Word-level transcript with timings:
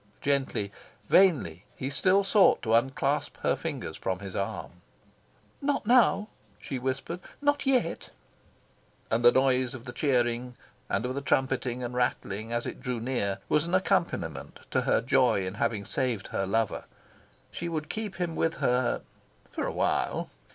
Gently, 0.19 0.71
vainly, 1.09 1.63
he 1.75 1.91
still 1.91 2.23
sought 2.23 2.63
to 2.63 2.73
unclasp 2.73 3.37
her 3.43 3.55
fingers 3.55 3.97
from 3.97 4.17
his 4.17 4.35
arm. 4.35 4.81
"Not 5.61 5.85
now!" 5.85 6.27
she 6.59 6.79
whispered. 6.79 7.19
"Not 7.39 7.67
yet!" 7.67 8.09
And 9.11 9.23
the 9.23 9.31
noise 9.31 9.75
of 9.75 9.85
the 9.85 9.93
cheering, 9.93 10.55
and 10.89 11.05
of 11.05 11.13
the 11.13 11.21
trumpeting 11.21 11.83
and 11.83 11.93
rattling, 11.93 12.51
as 12.51 12.65
it 12.65 12.81
drew 12.81 12.99
near, 12.99 13.41
was 13.47 13.65
an 13.65 13.75
accompaniment 13.75 14.61
to 14.71 14.81
her 14.81 15.01
joy 15.01 15.45
in 15.45 15.53
having 15.61 15.85
saved 15.85 16.29
her 16.29 16.47
lover. 16.47 16.85
She 17.51 17.69
would 17.69 17.87
keep 17.87 18.15
him 18.15 18.35
with 18.35 18.55
her 18.55 19.01
for 19.51 19.67
a 19.67 19.71
while! 19.71 20.31